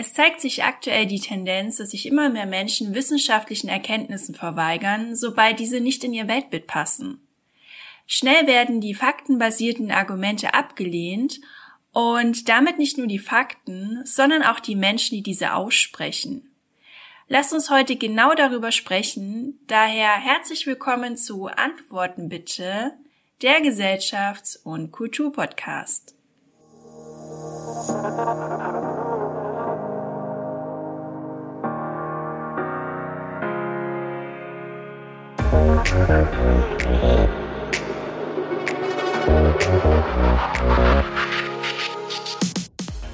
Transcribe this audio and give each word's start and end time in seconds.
Es 0.00 0.12
zeigt 0.12 0.40
sich 0.40 0.62
aktuell 0.62 1.06
die 1.06 1.18
Tendenz, 1.18 1.78
dass 1.78 1.90
sich 1.90 2.06
immer 2.06 2.28
mehr 2.28 2.46
Menschen 2.46 2.94
wissenschaftlichen 2.94 3.68
Erkenntnissen 3.68 4.32
verweigern, 4.32 5.16
sobald 5.16 5.58
diese 5.58 5.80
nicht 5.80 6.04
in 6.04 6.14
ihr 6.14 6.28
Weltbild 6.28 6.68
passen. 6.68 7.26
Schnell 8.06 8.46
werden 8.46 8.80
die 8.80 8.94
faktenbasierten 8.94 9.90
Argumente 9.90 10.54
abgelehnt 10.54 11.40
und 11.90 12.48
damit 12.48 12.78
nicht 12.78 12.96
nur 12.96 13.08
die 13.08 13.18
Fakten, 13.18 14.02
sondern 14.04 14.44
auch 14.44 14.60
die 14.60 14.76
Menschen, 14.76 15.16
die 15.16 15.24
diese 15.24 15.54
aussprechen. 15.54 16.48
Lasst 17.26 17.52
uns 17.52 17.68
heute 17.68 17.96
genau 17.96 18.34
darüber 18.34 18.70
sprechen, 18.70 19.58
daher 19.66 20.12
herzlich 20.12 20.64
willkommen 20.68 21.16
zu 21.16 21.48
Antworten 21.48 22.28
bitte, 22.28 22.92
der 23.42 23.60
Gesellschafts- 23.62 24.60
und 24.62 24.92
Kulturpodcast. 24.92 26.14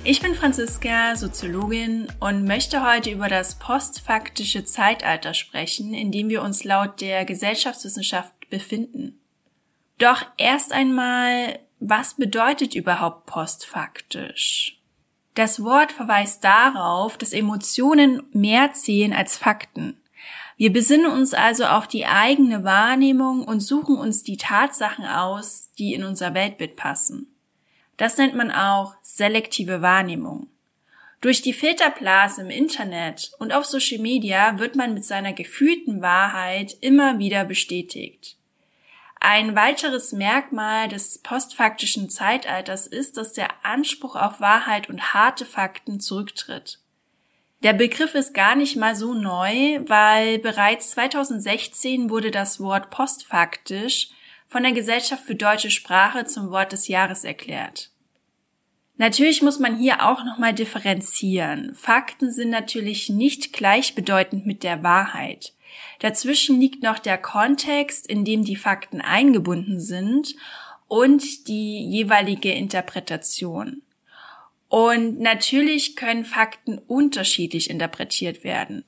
Ich 0.03 0.21
bin 0.21 0.35
Franziska, 0.35 1.15
Soziologin 1.15 2.09
und 2.19 2.45
möchte 2.45 2.85
heute 2.85 3.11
über 3.11 3.29
das 3.29 3.61
postfaktische 3.61 4.65
Zeitalter 4.65 5.35
sprechen, 5.35 5.95
in 5.95 6.11
dem 6.11 6.29
wir 6.29 6.43
uns 6.43 6.65
laut 6.65 7.01
der 7.01 7.25
Gesellschaftswissenschaft 7.25 8.51
befinden. 8.51 9.21
Doch 9.99 10.27
erst 10.37 10.73
einmal, 10.73 11.61
was 11.79 12.15
bedeutet 12.15 12.75
überhaupt 12.75 13.27
postfaktisch? 13.27 14.81
Das 15.37 15.63
Wort 15.63 15.93
verweist 15.93 16.43
darauf, 16.43 17.19
dass 17.19 17.33
Emotionen 17.33 18.25
mehr 18.33 18.73
zählen 18.73 19.13
als 19.13 19.37
Fakten. 19.37 19.97
Wir 20.57 20.73
besinnen 20.73 21.11
uns 21.11 21.35
also 21.35 21.65
auf 21.65 21.89
die 21.89 22.07
eigene 22.07 22.63
Wahrnehmung 22.63 23.43
und 23.43 23.61
suchen 23.61 23.97
uns 23.97 24.23
die 24.23 24.37
Tatsachen 24.37 25.05
aus, 25.05 25.71
die 25.79 25.95
in 25.95 26.05
unser 26.05 26.35
Weltbild 26.35 26.77
passen. 26.77 27.35
Das 27.97 28.17
nennt 28.19 28.35
man 28.35 28.51
auch 28.51 28.95
selektive 29.03 29.83
Wahrnehmung. 29.83 30.49
Durch 31.21 31.43
die 31.43 31.55
Filterblase 31.55 32.43
im 32.43 32.51
Internet 32.51 33.33
und 33.39 33.53
auf 33.53 33.65
Social 33.65 33.99
Media 33.99 34.59
wird 34.59 34.77
man 34.77 34.95
mit 34.95 35.05
seiner 35.05 35.33
gefühlten 35.33 36.03
Wahrheit 36.03 36.77
immer 36.81 37.19
wieder 37.19 37.45
bestätigt. 37.45 38.37
Ein 39.21 39.57
weiteres 39.57 40.13
Merkmal 40.13 40.89
des 40.89 41.19
postfaktischen 41.19 42.11
Zeitalters 42.11 42.87
ist, 42.87 43.17
dass 43.17 43.33
der 43.33 43.49
Anspruch 43.65 44.17
auf 44.17 44.41
Wahrheit 44.41 44.91
und 44.91 45.15
harte 45.15 45.47
Fakten 45.47 45.99
zurücktritt. 45.99 46.79
Der 47.65 47.73
Begriff 47.73 48.15
ist 48.15 48.35
gar 48.35 48.57
nicht 48.57 48.77
mal 48.77 48.95
so 48.95 49.15
neu, 49.15 49.81
weil 49.87 50.39
bereits 50.39 50.91
2016 50.91 52.11
wurde 52.11 52.31
das 52.31 52.61
Wort 52.61 52.91
postfaktisch 52.91 54.11
von 54.47 54.65
der 54.65 54.73
Gesellschaft 54.73 55.25
für 55.25 55.35
deutsche 55.35 55.71
Sprache 55.71 56.27
zum 56.27 56.51
Wort 56.51 56.73
des 56.73 56.89
Jahres 56.89 57.25
erklärt. 57.25 57.91
Natürlich 58.99 59.41
muss 59.41 59.59
man 59.59 59.79
hier 59.79 60.07
auch 60.07 60.25
nochmal 60.27 60.53
differenzieren. 60.53 61.75
Fakten 61.75 62.31
sind 62.31 62.51
natürlich 62.51 63.09
nicht 63.09 63.55
gleichbedeutend 63.55 64.45
mit 64.45 64.63
der 64.63 64.83
Wahrheit. 64.83 65.55
Dazwischen 66.01 66.61
liegt 66.61 66.83
noch 66.83 66.99
der 66.99 67.17
Kontext, 67.17 68.07
in 68.07 68.27
dem 68.27 68.45
die 68.45 68.57
Fakten 68.57 69.01
eingebunden 69.01 69.81
sind 69.81 70.37
und 70.87 71.49
die 71.49 71.83
jeweilige 71.83 72.53
Interpretation. 72.53 73.81
Und 74.69 75.21
natürlich 75.21 75.97
können 75.97 76.25
Fakten 76.25 76.79
unterschiedlich 76.79 77.71
interpretiert 77.71 78.45
werden. 78.45 78.85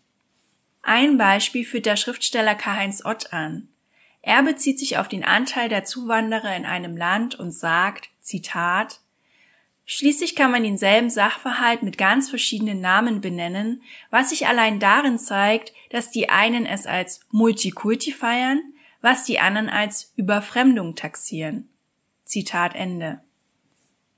Ein 0.82 1.18
Beispiel 1.18 1.64
führt 1.64 1.86
der 1.86 1.96
Schriftsteller 1.96 2.54
Karl-Heinz 2.54 3.04
Ott 3.04 3.32
an. 3.32 3.68
Er 4.22 4.42
bezieht 4.42 4.78
sich 4.78 4.98
auf 4.98 5.08
den 5.08 5.24
Anteil 5.24 5.68
der 5.68 5.84
Zuwanderer 5.84 6.56
in 6.56 6.64
einem 6.64 6.96
Land 6.96 7.36
und 7.36 7.52
sagt, 7.52 8.08
Zitat, 8.20 9.00
Schließlich 9.88 10.34
kann 10.34 10.50
man 10.50 10.64
denselben 10.64 11.10
Sachverhalt 11.10 11.84
mit 11.84 11.96
ganz 11.96 12.28
verschiedenen 12.28 12.80
Namen 12.80 13.20
benennen, 13.20 13.82
was 14.10 14.30
sich 14.30 14.48
allein 14.48 14.80
darin 14.80 15.16
zeigt, 15.16 15.72
dass 15.90 16.10
die 16.10 16.28
einen 16.28 16.66
es 16.66 16.86
als 16.86 17.20
Multikulti 17.30 18.10
feiern, 18.10 18.60
was 19.00 19.22
die 19.24 19.38
anderen 19.38 19.68
als 19.68 20.12
Überfremdung 20.16 20.96
taxieren. 20.96 21.68
Zitat 22.24 22.74
Ende. 22.74 23.20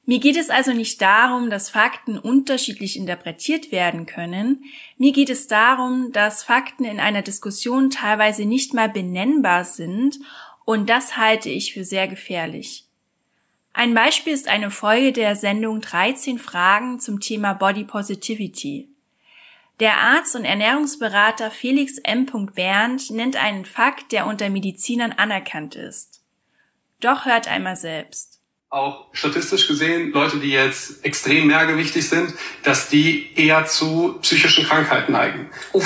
Mir 0.09 0.21
geht 0.21 0.39
es 0.39 0.49
also 0.49 0.73
nicht 0.73 1.03
darum, 1.03 1.51
dass 1.51 1.69
Fakten 1.69 2.19
unterschiedlich 2.19 2.97
interpretiert 2.97 3.71
werden 3.71 4.07
können. 4.07 4.65
Mir 4.97 5.13
geht 5.13 5.29
es 5.29 5.49
darum, 5.49 6.13
dass 6.13 6.43
Fakten 6.43 6.87
in 6.87 6.99
einer 6.99 7.21
Diskussion 7.21 7.91
teilweise 7.91 8.47
nicht 8.47 8.73
mal 8.73 8.89
benennbar 8.89 9.65
sind 9.65 10.19
und 10.65 10.89
das 10.89 11.19
halte 11.19 11.51
ich 11.51 11.75
für 11.75 11.85
sehr 11.85 12.09
gefährlich. 12.09 12.87
Ein 13.75 13.93
Beispiel 13.93 14.33
ist 14.33 14.49
eine 14.49 14.71
Folge 14.71 15.13
der 15.13 15.37
Sendung 15.37 15.83
13 15.83 16.39
Fragen 16.39 17.01
zum 17.01 17.21
Thema 17.21 17.53
Body 17.53 17.85
Positivity. 17.85 18.89
Der 19.79 19.99
Arzt 19.99 20.35
und 20.35 20.47
Ernährungsberater 20.47 21.51
Felix 21.51 21.99
M. 21.99 22.25
Berndt 22.55 23.11
nennt 23.11 23.37
einen 23.37 23.67
Fakt, 23.67 24.13
der 24.13 24.27
unter 24.27 24.49
Medizinern 24.49 25.13
anerkannt 25.13 25.75
ist. 25.75 26.23
Doch 26.99 27.27
hört 27.27 27.47
einmal 27.47 27.77
selbst 27.77 28.38
auch 28.71 29.07
statistisch 29.13 29.67
gesehen, 29.67 30.13
Leute, 30.13 30.39
die 30.39 30.51
jetzt 30.51 31.05
extrem 31.05 31.47
mehrgewichtig 31.47 32.07
sind, 32.09 32.35
dass 32.65 32.89
die 32.89 33.35
eher 33.35 33.65
zu 33.67 34.19
psychischen 34.21 34.65
Krankheiten 34.65 35.13
neigen. 35.13 35.49
Oh, 35.73 35.79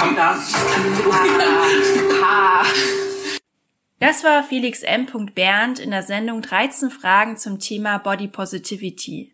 das 4.00 4.24
war 4.24 4.42
Felix 4.42 4.82
M. 4.82 5.06
Bernd 5.32 5.78
in 5.78 5.92
der 5.92 6.02
Sendung 6.02 6.42
13 6.42 6.90
Fragen 6.90 7.36
zum 7.36 7.60
Thema 7.60 7.98
Body 7.98 8.26
Positivity. 8.26 9.32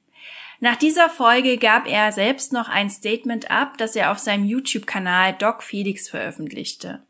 Nach 0.60 0.76
dieser 0.76 1.08
Folge 1.08 1.56
gab 1.56 1.86
er 1.86 2.12
selbst 2.12 2.52
noch 2.52 2.68
ein 2.68 2.90
Statement 2.90 3.50
ab, 3.50 3.78
das 3.78 3.96
er 3.96 4.10
auf 4.10 4.18
seinem 4.18 4.44
YouTube-Kanal 4.44 5.34
Doc 5.38 5.62
Felix 5.62 6.10
veröffentlichte. 6.10 7.00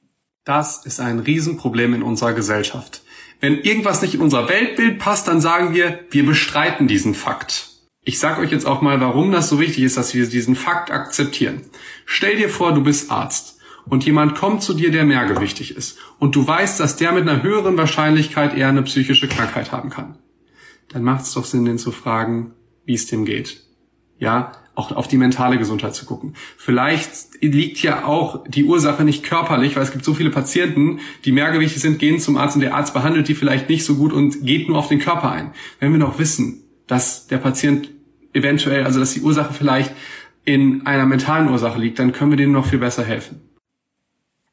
Das 0.44 0.86
ist 0.86 1.00
ein 1.00 1.18
Riesenproblem 1.18 1.94
in 1.94 2.02
unserer 2.02 2.34
Gesellschaft. 2.34 3.02
Wenn 3.40 3.60
irgendwas 3.60 4.02
nicht 4.02 4.14
in 4.14 4.20
unser 4.20 4.48
Weltbild 4.48 4.98
passt, 4.98 5.28
dann 5.28 5.40
sagen 5.40 5.74
wir, 5.74 6.00
wir 6.10 6.26
bestreiten 6.26 6.88
diesen 6.88 7.14
Fakt. 7.14 7.68
Ich 8.02 8.18
sage 8.18 8.40
euch 8.40 8.50
jetzt 8.50 8.66
auch 8.66 8.80
mal, 8.80 9.00
warum 9.00 9.30
das 9.30 9.48
so 9.48 9.60
wichtig 9.60 9.84
ist, 9.84 9.96
dass 9.96 10.14
wir 10.14 10.26
diesen 10.26 10.56
Fakt 10.56 10.90
akzeptieren. 10.90 11.62
Stell 12.04 12.36
dir 12.36 12.48
vor, 12.48 12.72
du 12.72 12.82
bist 12.82 13.10
Arzt 13.10 13.58
und 13.84 14.04
jemand 14.04 14.34
kommt 14.34 14.62
zu 14.62 14.74
dir, 14.74 14.90
der 14.90 15.04
mehrgewichtig 15.04 15.76
ist 15.76 15.98
und 16.18 16.34
du 16.34 16.46
weißt, 16.46 16.80
dass 16.80 16.96
der 16.96 17.12
mit 17.12 17.28
einer 17.28 17.42
höheren 17.42 17.76
Wahrscheinlichkeit 17.76 18.56
eher 18.56 18.68
eine 18.68 18.82
psychische 18.82 19.28
Krankheit 19.28 19.72
haben 19.72 19.90
kann. 19.90 20.18
Dann 20.88 21.02
macht 21.02 21.22
es 21.22 21.34
doch 21.34 21.44
Sinn, 21.44 21.64
den 21.64 21.78
zu 21.78 21.92
fragen, 21.92 22.54
wie 22.86 22.94
es 22.94 23.06
dem 23.06 23.24
geht. 23.24 23.67
Ja, 24.18 24.52
auch 24.74 24.92
auf 24.92 25.08
die 25.08 25.16
mentale 25.16 25.58
Gesundheit 25.58 25.94
zu 25.94 26.06
gucken. 26.06 26.34
Vielleicht 26.56 27.10
liegt 27.40 27.82
ja 27.82 28.04
auch 28.04 28.44
die 28.46 28.64
Ursache 28.64 29.02
nicht 29.02 29.24
körperlich, 29.24 29.74
weil 29.74 29.82
es 29.82 29.90
gibt 29.90 30.04
so 30.04 30.14
viele 30.14 30.30
Patienten, 30.30 31.00
die 31.24 31.32
mehrgewichtig 31.32 31.82
sind, 31.82 31.98
gehen 31.98 32.20
zum 32.20 32.36
Arzt 32.36 32.54
und 32.54 32.62
der 32.62 32.74
Arzt 32.74 32.94
behandelt 32.94 33.26
die 33.26 33.34
vielleicht 33.34 33.68
nicht 33.68 33.84
so 33.84 33.96
gut 33.96 34.12
und 34.12 34.46
geht 34.46 34.68
nur 34.68 34.78
auf 34.78 34.86
den 34.86 35.00
Körper 35.00 35.32
ein. 35.32 35.52
Wenn 35.80 35.90
wir 35.90 35.98
noch 35.98 36.20
wissen, 36.20 36.62
dass 36.86 37.26
der 37.26 37.38
Patient 37.38 37.90
eventuell, 38.32 38.84
also 38.84 39.00
dass 39.00 39.14
die 39.14 39.20
Ursache 39.20 39.52
vielleicht 39.52 39.92
in 40.44 40.86
einer 40.86 41.06
mentalen 41.06 41.48
Ursache 41.50 41.78
liegt, 41.78 41.98
dann 41.98 42.12
können 42.12 42.30
wir 42.30 42.36
denen 42.36 42.52
noch 42.52 42.66
viel 42.66 42.78
besser 42.78 43.04
helfen. 43.04 43.42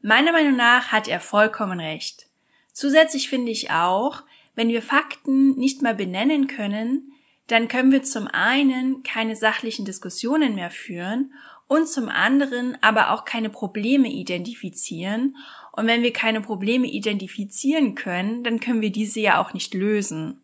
Meiner 0.02 0.32
Meinung 0.32 0.56
nach 0.56 0.88
hat 0.88 1.08
er 1.08 1.20
vollkommen 1.20 1.80
recht. 1.80 2.28
Zusätzlich 2.74 3.30
finde 3.30 3.52
ich 3.52 3.72
auch, 3.72 4.24
wenn 4.56 4.70
wir 4.70 4.82
Fakten 4.82 5.56
nicht 5.56 5.82
mal 5.82 5.96
benennen 5.96 6.48
können, 6.48 7.12
dann 7.48 7.68
können 7.68 7.92
wir 7.92 8.04
zum 8.04 8.28
einen 8.28 9.04
keine 9.04 9.36
sachlichen 9.36 9.86
Diskussionen 9.86 10.56
mehr 10.56 10.72
führen 10.72 11.34
und 11.68 11.88
zum 11.88 12.10
anderen 12.10 12.78
aber 12.82 13.12
auch 13.12 13.26
keine 13.26 13.50
Probleme 13.50 14.10
identifizieren. 14.10 15.38
Und 15.72 15.88
wenn 15.88 16.04
wir 16.04 16.14
keine 16.14 16.42
Probleme 16.42 16.88
identifizieren 16.88 17.96
können, 17.96 18.44
dann 18.44 18.60
können 18.60 18.82
wir 18.82 18.92
diese 18.92 19.20
ja 19.20 19.42
auch 19.42 19.54
nicht 19.54 19.74
lösen. 19.74 20.42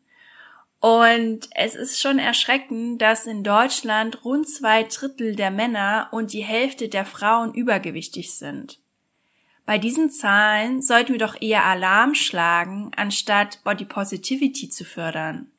Und 0.79 1.47
es 1.53 1.75
ist 1.75 2.01
schon 2.01 2.17
erschreckend, 2.17 3.01
dass 3.03 3.27
in 3.27 3.43
Deutschland 3.43 4.25
rund 4.25 4.49
zwei 4.49 4.83
Drittel 4.83 5.35
der 5.35 5.51
Männer 5.51 6.09
und 6.11 6.33
die 6.33 6.43
Hälfte 6.43 6.89
der 6.89 7.05
Frauen 7.05 7.53
übergewichtig 7.53 8.33
sind. 8.33 8.79
Bei 9.67 9.77
diesen 9.77 10.09
Zahlen 10.09 10.81
sollten 10.81 11.13
wir 11.13 11.19
doch 11.19 11.39
eher 11.39 11.65
Alarm 11.65 12.15
schlagen, 12.15 12.91
anstatt 12.95 13.63
Body 13.63 13.85
Positivity 13.85 14.69
zu 14.69 14.83
fördern. 14.83 15.51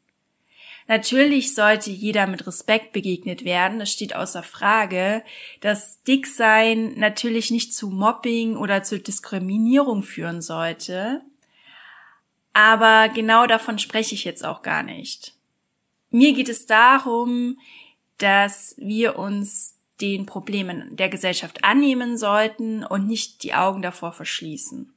Natürlich 0.89 1.55
sollte 1.55 1.91
jeder 1.91 2.27
mit 2.27 2.47
Respekt 2.47 2.93
begegnet 2.93 3.45
werden, 3.45 3.79
das 3.79 3.91
steht 3.93 4.17
außer 4.17 4.43
Frage, 4.43 5.23
dass 5.61 6.03
Dicksein 6.03 6.99
natürlich 6.99 7.51
nicht 7.51 7.75
zu 7.75 7.89
Mobbing 7.91 8.57
oder 8.57 8.83
zu 8.83 8.99
Diskriminierung 8.99 10.03
führen 10.03 10.43
sollte. 10.43 11.23
Aber 12.53 13.09
genau 13.09 13.47
davon 13.47 13.79
spreche 13.79 14.15
ich 14.15 14.25
jetzt 14.25 14.45
auch 14.45 14.63
gar 14.63 14.83
nicht. 14.83 15.35
Mir 16.11 16.35
geht 16.35 16.49
es 16.49 16.67
darum, 16.67 17.59
dass 18.19 18.75
wir 18.77 19.19
uns 19.19 19.79
den 20.01 20.27
Problemen 20.27 20.97
der 20.97 21.09
Gesellschaft 21.09 21.65
annehmen 21.65 22.19
sollten 22.19 22.85
und 22.85 23.07
nicht 23.07 23.43
die 23.43 23.55
Augen 23.55 23.83
davor 23.83 24.13
verschließen. 24.13 24.93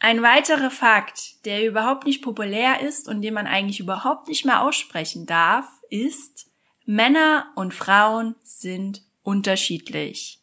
Ein 0.00 0.22
weiterer 0.22 0.70
Fakt, 0.70 1.44
der 1.44 1.66
überhaupt 1.66 2.06
nicht 2.06 2.22
populär 2.22 2.80
ist 2.80 3.08
und 3.08 3.22
den 3.22 3.34
man 3.34 3.46
eigentlich 3.46 3.80
überhaupt 3.80 4.28
nicht 4.28 4.44
mehr 4.44 4.62
aussprechen 4.62 5.26
darf, 5.26 5.66
ist, 5.90 6.46
Männer 6.84 7.50
und 7.56 7.74
Frauen 7.74 8.36
sind 8.42 9.02
unterschiedlich. 9.22 10.40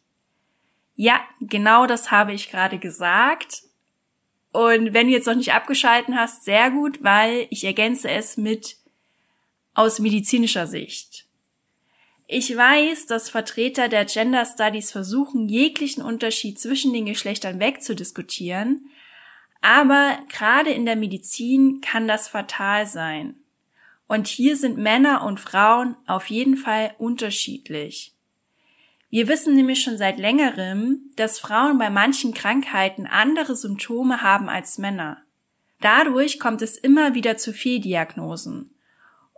Ja, 0.94 1.20
genau 1.40 1.86
das 1.86 2.10
habe 2.10 2.34
ich 2.34 2.50
gerade 2.50 2.78
gesagt. 2.78 3.62
Und 4.52 4.94
wenn 4.94 5.08
du 5.08 5.12
jetzt 5.12 5.26
noch 5.26 5.34
nicht 5.34 5.52
abgeschalten 5.52 6.16
hast, 6.16 6.44
sehr 6.44 6.70
gut, 6.70 7.02
weil 7.02 7.46
ich 7.50 7.64
ergänze 7.64 8.10
es 8.10 8.36
mit 8.36 8.76
aus 9.74 9.98
medizinischer 9.98 10.66
Sicht. 10.66 11.26
Ich 12.26 12.56
weiß, 12.56 13.06
dass 13.06 13.30
Vertreter 13.30 13.88
der 13.88 14.04
Gender 14.04 14.44
Studies 14.44 14.90
versuchen, 14.90 15.48
jeglichen 15.48 16.02
Unterschied 16.02 16.58
zwischen 16.58 16.92
den 16.92 17.06
Geschlechtern 17.06 17.60
wegzudiskutieren, 17.60 18.90
aber 19.66 20.20
gerade 20.28 20.70
in 20.70 20.86
der 20.86 20.94
Medizin 20.94 21.80
kann 21.80 22.06
das 22.06 22.28
fatal 22.28 22.86
sein. 22.86 23.34
Und 24.06 24.28
hier 24.28 24.56
sind 24.56 24.78
Männer 24.78 25.24
und 25.24 25.40
Frauen 25.40 25.96
auf 26.06 26.30
jeden 26.30 26.56
Fall 26.56 26.94
unterschiedlich. 26.98 28.14
Wir 29.10 29.26
wissen 29.26 29.56
nämlich 29.56 29.82
schon 29.82 29.98
seit 29.98 30.20
längerem, 30.20 31.10
dass 31.16 31.40
Frauen 31.40 31.78
bei 31.78 31.90
manchen 31.90 32.32
Krankheiten 32.32 33.08
andere 33.08 33.56
Symptome 33.56 34.22
haben 34.22 34.48
als 34.48 34.78
Männer. 34.78 35.22
Dadurch 35.80 36.38
kommt 36.38 36.62
es 36.62 36.76
immer 36.76 37.14
wieder 37.14 37.36
zu 37.36 37.52
Fehldiagnosen. 37.52 38.70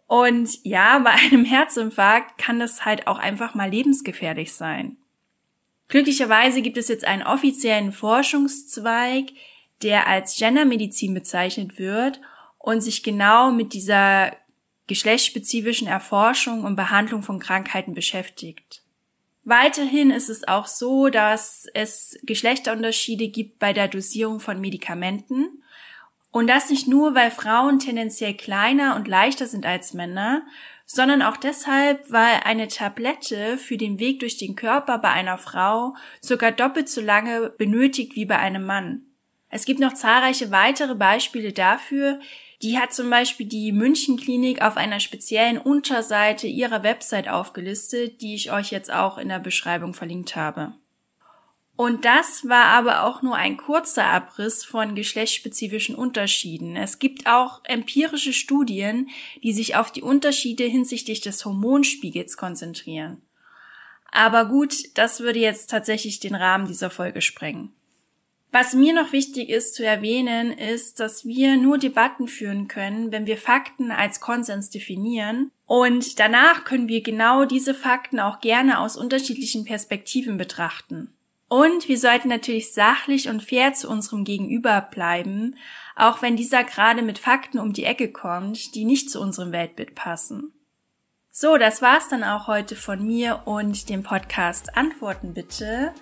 Und 0.07 0.63
ja, 0.63 0.99
bei 1.05 1.13
einem 1.13 1.47
Herzinfarkt 1.47 2.37
kann 2.37 2.59
das 2.59 2.85
halt 2.85 3.07
auch 3.07 3.19
einfach 3.19 3.55
mal 3.55 3.71
lebensgefährlich 3.71 4.53
sein. 4.53 4.99
Glücklicherweise 5.89 6.61
gibt 6.61 6.77
es 6.77 6.89
jetzt 6.89 7.07
einen 7.07 7.23
offiziellen 7.23 7.93
Forschungszweig, 7.93 9.31
der 9.83 10.07
als 10.07 10.37
Gendermedizin 10.37 11.15
bezeichnet 11.15 11.79
wird 11.79 12.21
und 12.59 12.81
sich 12.81 13.03
genau 13.03 13.51
mit 13.51 13.73
dieser 13.73 14.33
geschlechtsspezifischen 14.87 15.87
Erforschung 15.87 16.65
und 16.65 16.77
Behandlung 16.77 17.23
von 17.23 17.39
Krankheiten 17.39 17.95
beschäftigt. 17.95 18.83
Weiterhin 19.45 20.11
ist 20.11 20.29
es 20.29 20.47
auch 20.47 20.67
so, 20.67 21.09
dass 21.09 21.67
es 21.73 22.19
Geschlechterunterschiede 22.23 23.29
gibt 23.29 23.59
bei 23.59 23.73
der 23.73 23.89
Dosierung 23.89 24.41
von 24.41 24.61
Medikamenten 24.61 25.63
und 26.31 26.49
das 26.49 26.71
nicht 26.71 26.87
nur, 26.87 27.15
weil 27.15 27.31
Frauen 27.31 27.79
tendenziell 27.79 28.35
kleiner 28.35 28.97
und 28.97 29.09
leichter 29.09 29.47
sind 29.47 29.65
als 29.65 29.95
Männer, 29.95 30.43
sondern 30.85 31.23
auch 31.23 31.37
deshalb, 31.37 32.11
weil 32.11 32.41
eine 32.45 32.69
Tablette 32.69 33.59
für 33.59 33.77
den 33.77 33.99
Weg 33.99 34.21
durch 34.21 34.37
den 34.37 34.55
Körper 34.55 34.99
bei 34.99 35.11
einer 35.11 35.39
Frau 35.39 35.95
sogar 36.21 36.53
doppelt 36.53 36.89
so 36.89 37.01
lange 37.01 37.51
benötigt 37.51 38.17
wie 38.17 38.25
bei 38.25 38.39
einem 38.39 38.65
Mann. 38.65 39.07
Es 39.50 39.65
gibt 39.65 39.81
noch 39.81 39.95
zahlreiche 39.95 40.50
weitere 40.50 40.95
Beispiele 40.95 41.53
dafür. 41.53 42.21
Die 42.61 42.79
hat 42.79 42.93
zum 42.93 43.09
Beispiel 43.09 43.47
die 43.47 43.73
Münchenklinik 43.73 44.62
auf 44.62 44.77
einer 44.77 45.00
speziellen 45.00 45.59
Unterseite 45.59 46.47
ihrer 46.47 46.83
Website 46.83 47.29
aufgelistet, 47.29 48.21
die 48.21 48.35
ich 48.35 48.53
euch 48.53 48.71
jetzt 48.71 48.93
auch 48.93 49.17
in 49.17 49.29
der 49.29 49.39
Beschreibung 49.39 49.95
verlinkt 49.95 50.37
habe. 50.37 50.75
Und 51.77 52.05
das 52.05 52.49
war 52.49 52.65
aber 52.65 53.05
auch 53.05 53.23
nur 53.23 53.37
ein 53.37 53.56
kurzer 53.56 54.05
Abriss 54.05 54.65
von 54.65 54.97
geschlechtsspezifischen 54.97 55.94
Unterschieden. 55.94 56.75
Es 56.75 56.99
gibt 56.99 57.29
auch 57.29 57.61
empirische 57.62 58.33
Studien, 58.33 59.09
die 59.44 59.53
sich 59.53 59.77
auf 59.77 59.93
die 59.93 60.03
Unterschiede 60.03 60.65
hinsichtlich 60.65 61.21
des 61.21 61.44
Hormonspiegels 61.44 62.37
konzentrieren. 62.37 63.23
Aber 64.11 64.47
gut, 64.47 64.75
das 64.99 65.21
würde 65.21 65.39
jetzt 65.39 65.71
tatsächlich 65.71 66.19
den 66.19 66.35
Rahmen 66.35 66.67
dieser 66.67 66.91
Folge 66.91 67.23
sprengen. 67.23 67.73
Was 68.50 68.73
mir 68.73 68.95
noch 68.95 69.12
wichtig 69.12 69.50
ist 69.50 69.75
zu 69.75 69.85
erwähnen, 69.85 70.53
ist, 70.53 71.00
dass 71.00 71.27
wir 71.27 71.59
nur 71.59 71.77
Debatten 71.77 72.29
führen 72.29 72.67
können, 72.67 73.12
wenn 73.12 73.27
wir 73.27 73.37
Fakten 73.37 73.91
als 73.91 74.21
Konsens 74.21 74.71
definieren. 74.71 75.50
Und 75.67 76.19
danach 76.19 76.65
können 76.65 76.89
wir 76.89 77.03
genau 77.03 77.45
diese 77.45 77.75
Fakten 77.75 78.19
auch 78.19 78.41
gerne 78.41 78.79
aus 78.79 78.97
unterschiedlichen 78.97 79.67
Perspektiven 79.67 80.39
betrachten. 80.39 81.12
Und 81.49 81.89
wir 81.89 81.99
sollten 81.99 82.29
natürlich 82.29 82.73
sachlich 82.73 83.29
und 83.29 83.43
fair 83.43 83.75
zu 83.75 83.89
unserem 83.89 84.25
Gegenüber 84.25 84.81
bleiben, 84.81 85.56
auch 85.97 86.23
wenn 86.23 86.37
dieser 86.37 86.65
gerade 86.65 87.03
mit 87.03 87.19
Fakten 87.19 87.59
um 87.59 87.73
die 87.73 87.85
Ecke 87.85 88.11
kommt, 88.12 88.75
die 88.75 88.85
nicht 88.85 89.11
zu 89.11 89.21
unserem 89.21 89.53
Weltbild 89.53 89.94
passen. 89.94 90.53
So, 91.31 91.56
das 91.56 91.83
war's 91.83 92.09
dann 92.09 92.25
auch 92.25 92.49
heute 92.49 92.77
von 92.77 93.06
mir 93.06 93.43
und 93.44 93.89
dem 93.89 94.03
Podcast 94.03 94.77
Antworten 94.77 95.35
bitte. 95.35 95.93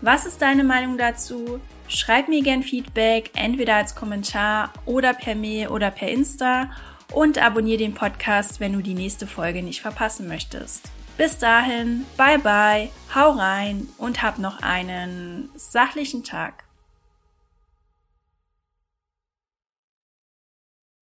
Was 0.00 0.26
ist 0.26 0.42
deine 0.42 0.64
Meinung 0.64 0.98
dazu? 0.98 1.60
Schreib 1.94 2.28
mir 2.28 2.42
gern 2.42 2.62
Feedback, 2.62 3.30
entweder 3.34 3.76
als 3.76 3.94
Kommentar 3.94 4.72
oder 4.86 5.12
per 5.12 5.34
Mail 5.34 5.68
oder 5.68 5.90
per 5.90 6.08
Insta 6.08 6.70
und 7.12 7.36
abonniere 7.36 7.78
den 7.78 7.92
Podcast, 7.92 8.60
wenn 8.60 8.72
du 8.72 8.80
die 8.80 8.94
nächste 8.94 9.26
Folge 9.26 9.62
nicht 9.62 9.82
verpassen 9.82 10.26
möchtest. 10.26 10.90
Bis 11.18 11.36
dahin, 11.36 12.06
bye 12.16 12.38
bye, 12.38 12.88
hau 13.14 13.32
rein 13.32 13.88
und 13.98 14.22
hab 14.22 14.38
noch 14.38 14.62
einen 14.62 15.50
sachlichen 15.54 16.24
Tag. 16.24 16.61